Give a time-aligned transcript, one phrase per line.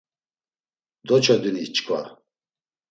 [1.07, 2.01] Doçodini çkva.